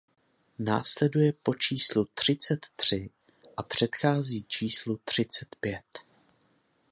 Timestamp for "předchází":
3.63-4.43